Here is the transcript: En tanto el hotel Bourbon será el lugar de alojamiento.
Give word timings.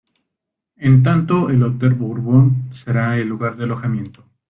En 0.77 1.03
tanto 1.03 1.47
el 1.51 1.61
hotel 1.61 1.93
Bourbon 1.93 2.73
será 2.73 3.19
el 3.19 3.27
lugar 3.27 3.55
de 3.55 3.65
alojamiento. 3.65 4.23